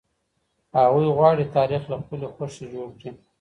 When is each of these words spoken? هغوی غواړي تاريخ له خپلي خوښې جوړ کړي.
هغوی 0.79 1.07
غواړي 1.17 1.43
تاريخ 1.57 1.81
له 1.91 1.97
خپلي 2.01 2.27
خوښې 2.35 2.65
جوړ 2.73 2.87
کړي. 2.99 3.11